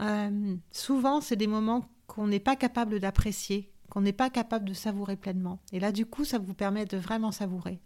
euh, 0.00 0.54
souvent, 0.70 1.22
c'est 1.22 1.36
des 1.36 1.46
moments 1.46 1.88
qu'on 2.08 2.26
n'est 2.26 2.40
pas 2.40 2.56
capable 2.56 3.00
d'apprécier, 3.00 3.72
qu'on 3.88 4.02
n'est 4.02 4.12
pas 4.12 4.28
capable 4.28 4.68
de 4.68 4.74
savourer 4.74 5.16
pleinement. 5.16 5.60
Et 5.72 5.80
là, 5.80 5.92
du 5.92 6.04
coup, 6.04 6.26
ça 6.26 6.38
vous 6.38 6.52
permet 6.52 6.84
de 6.84 6.98
vraiment 6.98 7.32
savourer. 7.32 7.80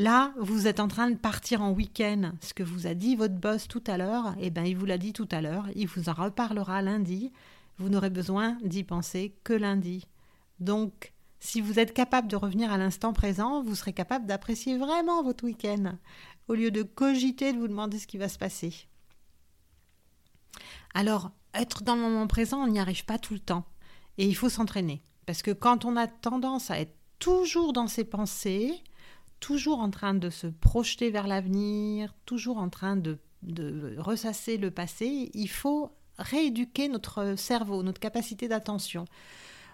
Là, 0.00 0.32
vous 0.38 0.66
êtes 0.66 0.80
en 0.80 0.88
train 0.88 1.10
de 1.10 1.16
partir 1.18 1.60
en 1.60 1.72
week-end. 1.72 2.32
Ce 2.40 2.54
que 2.54 2.62
vous 2.62 2.86
a 2.86 2.94
dit 2.94 3.16
votre 3.16 3.34
boss 3.34 3.68
tout 3.68 3.84
à 3.86 3.98
l'heure, 3.98 4.34
eh 4.40 4.48
bien, 4.48 4.64
il 4.64 4.74
vous 4.74 4.86
l'a 4.86 4.96
dit 4.96 5.12
tout 5.12 5.28
à 5.30 5.42
l'heure. 5.42 5.66
Il 5.74 5.88
vous 5.88 6.08
en 6.08 6.14
reparlera 6.14 6.80
lundi. 6.80 7.30
Vous 7.76 7.90
n'aurez 7.90 8.08
besoin 8.08 8.56
d'y 8.62 8.82
penser 8.82 9.36
que 9.44 9.52
lundi. 9.52 10.06
Donc, 10.58 11.12
si 11.38 11.60
vous 11.60 11.78
êtes 11.78 11.92
capable 11.92 12.28
de 12.28 12.36
revenir 12.36 12.72
à 12.72 12.78
l'instant 12.78 13.12
présent, 13.12 13.62
vous 13.62 13.74
serez 13.74 13.92
capable 13.92 14.24
d'apprécier 14.24 14.78
vraiment 14.78 15.22
votre 15.22 15.44
week-end, 15.44 15.98
au 16.48 16.54
lieu 16.54 16.70
de 16.70 16.82
cogiter, 16.82 17.52
de 17.52 17.58
vous 17.58 17.68
demander 17.68 17.98
ce 17.98 18.06
qui 18.06 18.16
va 18.16 18.30
se 18.30 18.38
passer. 18.38 18.72
Alors, 20.94 21.30
être 21.52 21.82
dans 21.82 21.94
le 21.94 22.00
moment 22.00 22.26
présent, 22.26 22.62
on 22.62 22.68
n'y 22.68 22.80
arrive 22.80 23.04
pas 23.04 23.18
tout 23.18 23.34
le 23.34 23.38
temps. 23.38 23.66
Et 24.16 24.26
il 24.26 24.34
faut 24.34 24.48
s'entraîner. 24.48 25.02
Parce 25.26 25.42
que 25.42 25.50
quand 25.50 25.84
on 25.84 25.94
a 25.96 26.06
tendance 26.06 26.70
à 26.70 26.80
être 26.80 26.96
toujours 27.18 27.74
dans 27.74 27.86
ses 27.86 28.04
pensées, 28.04 28.82
toujours 29.40 29.80
en 29.80 29.90
train 29.90 30.14
de 30.14 30.30
se 30.30 30.46
projeter 30.46 31.10
vers 31.10 31.26
l'avenir, 31.26 32.14
toujours 32.26 32.58
en 32.58 32.68
train 32.68 32.96
de, 32.96 33.18
ressasser 33.98 34.58
le 34.58 34.70
passé, 34.70 35.30
il 35.32 35.48
faut 35.48 35.90
rééduquer 36.18 36.88
notre 36.88 37.34
cerveau, 37.36 37.82
notre 37.82 38.00
capacité 38.00 38.48
d'attention. 38.48 39.06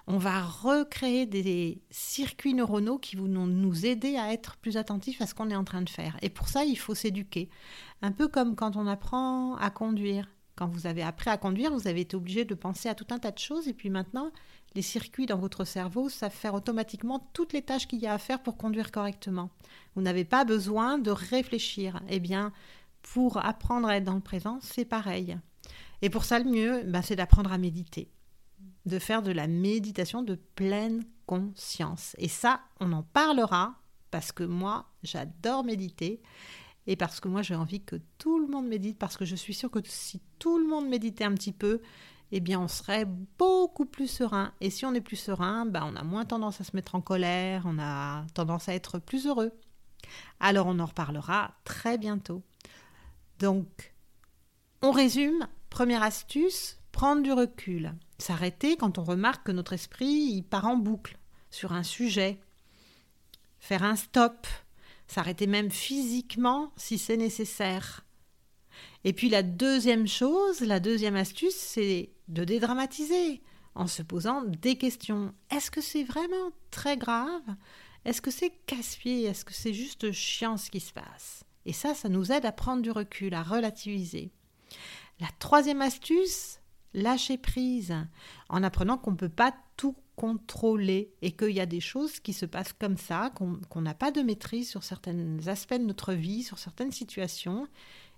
On 0.06 0.18
va 0.18 0.40
recréer 0.40 1.26
des 1.26 1.82
circuits 1.90 2.54
neuronaux 2.54 2.99
qui 2.99 3.16
vont 3.16 3.26
nous 3.26 3.87
aider 3.87 4.16
à 4.16 4.32
être 4.32 4.56
plus 4.58 4.76
attentifs 4.76 5.20
à 5.20 5.26
ce 5.26 5.35
qu'on 5.35 5.50
est 5.50 5.56
en 5.56 5.64
train 5.64 5.82
de 5.82 5.90
faire. 5.90 6.16
Et 6.23 6.28
pour 6.28 6.46
ça, 6.46 6.64
il 6.64 6.78
faut 6.78 6.94
s'éduquer. 6.94 7.50
Un 8.02 8.12
peu 8.12 8.28
comme 8.28 8.54
quand 8.54 8.76
on 8.76 8.87
apprend 8.87 9.56
à 9.56 9.70
conduire. 9.70 10.30
Quand 10.54 10.68
vous 10.68 10.87
avez 10.87 11.02
appris 11.02 11.28
à 11.28 11.37
conduire, 11.37 11.73
vous 11.73 11.88
avez 11.88 12.02
été 12.02 12.16
obligé 12.16 12.44
de 12.44 12.54
penser 12.54 12.88
à 12.88 12.94
tout 12.94 13.06
un 13.11 13.18
tas 13.18 13.32
de 13.32 13.38
choses 13.38 13.66
et 13.66 13.75
puis 13.75 13.90
maintenant, 13.90 14.30
les 14.76 14.83
circuits 14.83 15.25
dans 15.25 15.38
votre 15.38 15.64
cerveau 15.64 16.11
savent 16.11 16.30
faire 16.30 16.54
automatiquement 16.54 17.30
toutes 17.33 17.54
les 17.54 17.62
tâches 17.62 17.88
qu'il 17.88 17.99
y 17.99 18.06
a 18.06 18.12
à 18.12 18.18
faire 18.18 18.42
pour 18.42 18.59
conduire 18.59 18.92
correctement. 18.92 19.50
Vous 19.95 20.02
n'avez 20.02 20.26
pas 20.26 20.45
besoin 20.45 20.99
de 20.99 21.11
réfléchir. 21.11 22.00
Eh 22.11 22.21
bien, 22.21 22.52
pour 23.00 23.38
apprendre 23.38 23.88
à 23.88 23.97
être 23.97 24.04
dans 24.04 24.14
le 24.14 24.21
présent, 24.21 24.59
c'est 24.61 24.85
pareil. 24.85 25.38
Et 26.02 26.11
pour 26.11 26.25
ça, 26.25 26.38
le 26.38 26.45
mieux, 26.45 26.83
ben, 26.85 27.00
c'est 27.00 27.16
d'apprendre 27.16 27.50
à 27.52 27.59
méditer, 27.59 28.11
de 28.85 28.99
faire 28.99 29.23
de 29.23 29.33
la 29.33 29.47
méditation 29.47 30.23
de 30.23 30.35
pleine 30.35 31.04
conscience. 31.25 32.14
Et 32.18 32.28
ça, 32.28 32.61
on 32.78 32.92
en 32.92 33.02
parlera 33.02 33.76
parce 34.11 34.30
que 34.30 34.45
moi, 34.45 34.90
j'adore 35.02 35.64
méditer 35.64 36.21
et 36.87 36.97
parce 36.97 37.18
que 37.18 37.28
moi, 37.28 37.40
j'ai 37.40 37.54
envie 37.54 37.80
que 37.80 37.97
tout 38.18 38.38
le 38.38 38.47
monde 38.47 38.66
médite, 38.66 38.99
parce 38.99 39.16
que 39.16 39.25
je 39.25 39.37
suis 39.37 39.54
sûre 39.54 39.71
que 39.71 39.80
si 39.85 40.21
tout 40.38 40.59
le 40.59 40.66
monde 40.66 40.87
méditait 40.87 41.25
un 41.25 41.35
petit 41.35 41.52
peu, 41.52 41.80
eh 42.33 42.40
bien 42.40 42.61
on 42.61 42.68
serait 42.68 43.06
beaucoup 43.38 43.87
plus 43.87 44.09
serein. 44.09 44.52
Et 44.61 44.71
si 44.71 44.85
on 44.85 44.95
est 44.95 45.00
plus 45.00 45.16
serein, 45.16 45.66
ben, 45.66 45.85
on 45.90 45.97
a 45.97 46.02
moins 46.02 46.25
tendance 46.25 46.61
à 46.61 46.64
se 46.64 46.75
mettre 46.75 46.95
en 46.95 47.00
colère, 47.00 47.62
on 47.66 47.78
a 47.78 48.25
tendance 48.35 48.68
à 48.68 48.75
être 48.75 48.99
plus 48.99 49.26
heureux. 49.26 49.52
Alors 50.40 50.66
on 50.66 50.78
en 50.78 50.87
reparlera 50.87 51.54
très 51.64 51.99
bientôt. 51.99 52.42
Donc, 53.38 53.95
on 54.83 54.90
résume. 54.90 55.47
Première 55.71 56.02
astuce, 56.02 56.78
prendre 56.92 57.23
du 57.23 57.33
recul. 57.33 57.92
S'arrêter 58.18 58.76
quand 58.76 58.99
on 58.99 59.04
remarque 59.04 59.47
que 59.47 59.52
notre 59.52 59.75
esprit 59.75 60.42
part 60.42 60.66
en 60.66 60.76
boucle 60.76 61.18
sur 61.50 61.73
un 61.73 61.83
sujet. 61.83 62.40
Faire 63.59 63.83
un 63.83 63.97
stop. 63.97 64.47
S'arrêter 65.06 65.47
même 65.47 65.71
physiquement 65.71 66.73
si 66.76 66.99
c'est 66.99 67.16
nécessaire. 67.16 68.05
Et 69.04 69.12
puis 69.12 69.28
la 69.28 69.42
deuxième 69.42 70.06
chose, 70.06 70.61
la 70.61 70.80
deuxième 70.80 71.16
astuce, 71.16 71.54
c'est 71.54 72.11
de 72.28 72.45
dédramatiser 72.45 73.42
en 73.75 73.87
se 73.87 74.02
posant 74.02 74.42
des 74.42 74.76
questions. 74.76 75.33
Est-ce 75.50 75.71
que 75.71 75.80
c'est 75.80 76.04
vraiment 76.04 76.50
très 76.71 76.97
grave? 76.97 77.42
Est-ce 78.04 78.23
que 78.23 78.30
c'est 78.30 78.52
casse-pied? 78.66 79.25
Est-ce 79.25 79.45
que 79.45 79.52
c'est 79.52 79.75
juste 79.75 80.12
chiant 80.12 80.56
ce 80.56 80.71
qui 80.71 80.80
se 80.80 80.92
passe? 80.92 81.45
Et 81.66 81.73
ça, 81.73 81.95
ça 81.95 82.09
nous 82.09 82.33
aide 82.33 82.47
à 82.47 82.52
prendre 82.52 82.83
du 82.83 82.90
recul, 82.90 83.35
à 83.35 83.42
relativiser. 83.42 84.30
La 85.21 85.28
troisième 85.38 85.83
astuce, 85.83 86.61
lâcher 86.95 87.38
prise, 87.38 87.95
en 88.49 88.62
apprenant 88.62 88.99
qu'on 88.99 89.12
ne 89.12 89.16
peut 89.16 89.28
pas 89.28 89.54
tout 89.76 89.97
contrôler 90.14 91.12
et 91.21 91.33
qu'il 91.33 91.50
y 91.50 91.61
a 91.61 91.66
des 91.66 91.80
choses 91.80 92.21
qui 92.21 92.33
se 92.33 92.47
passent 92.47 92.73
comme 92.73 92.97
ça, 92.97 93.30
qu'on 93.35 93.80
n'a 93.83 93.95
pas 93.95 94.11
de 94.11 94.23
maîtrise 94.23 94.71
sur 94.71 94.83
certains 94.83 95.47
aspects 95.47 95.75
de 95.75 95.85
notre 95.85 96.14
vie, 96.14 96.42
sur 96.42 96.59
certaines 96.59 96.92
situations, 96.92 97.68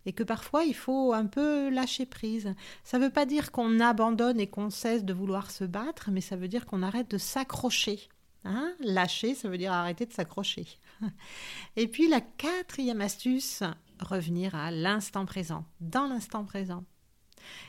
et 0.08 0.12
que 0.12 0.22
parfois 0.22 0.64
il 0.64 0.74
faut 0.74 1.12
un 1.12 1.26
peu 1.26 1.68
lâcher 1.68 2.06
prise. 2.06 2.54
Ça 2.82 2.98
ne 2.98 3.04
veut 3.04 3.10
pas 3.10 3.26
dire 3.26 3.52
qu'on 3.52 3.78
abandonne 3.78 4.40
et 4.40 4.46
qu'on 4.46 4.70
cesse 4.70 5.04
de 5.04 5.12
vouloir 5.12 5.50
se 5.50 5.64
battre, 5.64 6.08
mais 6.10 6.22
ça 6.22 6.34
veut 6.34 6.48
dire 6.48 6.64
qu'on 6.64 6.82
arrête 6.82 7.10
de 7.10 7.18
s'accrocher. 7.18 8.08
Hein 8.46 8.72
lâcher, 8.80 9.34
ça 9.34 9.50
veut 9.50 9.58
dire 9.58 9.70
arrêter 9.70 10.06
de 10.06 10.12
s'accrocher. 10.14 10.66
Et 11.76 11.88
puis 11.88 12.08
la 12.08 12.22
quatrième 12.22 13.02
astuce, 13.02 13.62
revenir 14.00 14.54
à 14.54 14.70
l'instant 14.70 15.26
présent, 15.26 15.66
dans 15.82 16.06
l'instant 16.06 16.44
présent. 16.44 16.84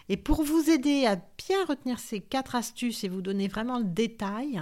Et 0.08 0.16
pour 0.16 0.44
vous 0.44 0.70
aider 0.70 1.06
à 1.08 1.18
bien 1.18 1.66
retenir 1.66 2.00
ces 2.00 2.22
quatre 2.22 2.56
astuces 2.56 3.04
et 3.04 3.10
vous 3.10 3.22
donner 3.22 3.50
vraiment 3.50 3.80
le 3.80 3.84
détail, 3.84 4.62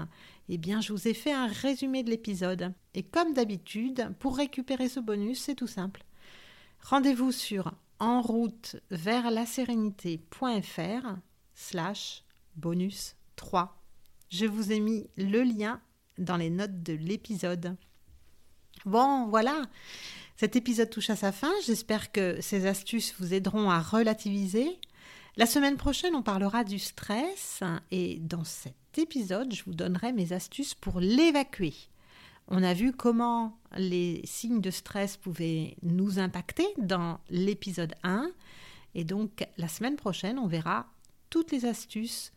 eh 0.49 0.57
bien, 0.57 0.81
je 0.81 0.93
vous 0.93 1.07
ai 1.07 1.13
fait 1.13 1.31
un 1.31 1.47
résumé 1.47 2.01
de 2.01 2.09
l'épisode. 2.09 2.73
Et 2.95 3.03
comme 3.03 3.33
d'habitude, 3.33 4.15
pour 4.17 4.37
récupérer 4.37 4.89
ce 4.89 4.99
bonus, 4.99 5.39
c'est 5.39 5.55
tout 5.55 5.67
simple. 5.67 6.06
Rendez-vous 6.81 7.31
sur 7.31 7.71
en 7.99 8.21
route 8.21 8.77
vers 8.91 9.31
la 9.31 9.45
sérénité.fr 9.45 11.17
slash 11.53 12.23
bonus 12.55 13.15
3. 13.35 13.81
Je 14.29 14.45
vous 14.45 14.71
ai 14.71 14.79
mis 14.79 15.09
le 15.17 15.43
lien 15.43 15.81
dans 16.17 16.37
les 16.37 16.49
notes 16.49 16.83
de 16.83 16.93
l'épisode. 16.93 17.75
Bon, 18.85 19.27
voilà, 19.27 19.63
cet 20.37 20.55
épisode 20.55 20.89
touche 20.89 21.09
à 21.09 21.15
sa 21.15 21.31
fin. 21.31 21.51
J'espère 21.65 22.11
que 22.11 22.39
ces 22.41 22.67
astuces 22.67 23.15
vous 23.19 23.33
aideront 23.33 23.69
à 23.69 23.81
relativiser. 23.81 24.79
La 25.35 25.45
semaine 25.45 25.77
prochaine, 25.77 26.15
on 26.15 26.23
parlera 26.23 26.63
du 26.63 26.79
stress 26.79 27.61
et 27.91 28.17
dans 28.19 28.43
cet 28.43 28.75
épisode, 28.97 29.53
je 29.53 29.63
vous 29.65 29.73
donnerai 29.73 30.13
mes 30.13 30.33
astuces 30.33 30.73
pour 30.73 30.99
l'évacuer. 30.99 31.73
On 32.47 32.63
a 32.63 32.73
vu 32.73 32.93
comment 32.93 33.59
les 33.75 34.21
signes 34.25 34.61
de 34.61 34.71
stress 34.71 35.17
pouvaient 35.17 35.75
nous 35.83 36.17
impacter 36.19 36.67
dans 36.77 37.19
l'épisode 37.29 37.93
1 38.03 38.31
et 38.95 39.03
donc 39.03 39.45
la 39.57 39.67
semaine 39.67 39.97
prochaine, 39.97 40.39
on 40.39 40.47
verra 40.47 40.87
toutes 41.29 41.51
les 41.51 41.65
astuces 41.65 42.31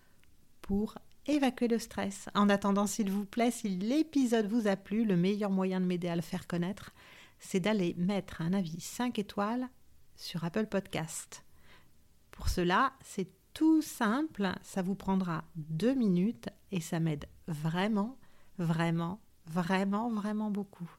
pour 0.62 0.96
évacuer 1.26 1.68
le 1.68 1.78
stress. 1.78 2.28
En 2.34 2.48
attendant, 2.48 2.86
s'il 2.86 3.10
vous 3.10 3.24
plaît, 3.24 3.52
si 3.52 3.68
l'épisode 3.68 4.46
vous 4.46 4.66
a 4.66 4.76
plu, 4.76 5.04
le 5.04 5.16
meilleur 5.16 5.50
moyen 5.50 5.80
de 5.80 5.86
m'aider 5.86 6.08
à 6.08 6.16
le 6.16 6.22
faire 6.22 6.46
connaître, 6.46 6.90
c'est 7.38 7.60
d'aller 7.60 7.94
mettre 7.96 8.42
un 8.42 8.52
avis 8.52 8.80
5 8.80 9.18
étoiles 9.18 9.68
sur 10.16 10.44
Apple 10.44 10.66
Podcast. 10.66 11.44
Pour 12.32 12.48
cela, 12.48 12.92
c'est 13.02 13.30
tout 13.54 13.80
simple, 13.80 14.52
ça 14.62 14.82
vous 14.82 14.94
prendra 14.94 15.44
deux 15.56 15.94
minutes 15.94 16.48
et 16.72 16.80
ça 16.80 17.00
m'aide 17.00 17.26
vraiment, 17.46 18.16
vraiment, 18.58 19.20
vraiment, 19.46 20.10
vraiment 20.10 20.50
beaucoup. 20.50 20.90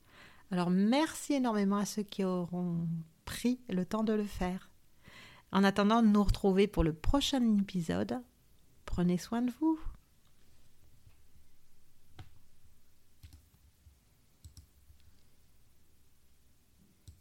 Alors 0.52 0.70
merci 0.70 1.34
énormément 1.34 1.78
à 1.78 1.86
ceux 1.86 2.04
qui 2.04 2.24
auront 2.24 2.88
pris 3.26 3.60
le 3.70 3.86
temps 3.86 4.04
de 4.04 4.14
le 4.14 4.26
faire. 4.26 4.70
En 5.52 5.64
attendant 5.64 6.02
de 6.02 6.08
nous 6.08 6.24
retrouver 6.24 6.68
pour 6.68 6.84
le 6.84 6.94
prochain 6.94 7.58
épisode, 7.60 8.22
prenez 8.86 9.18
soin 9.18 9.42
de 9.42 9.52
vous. 9.60 9.80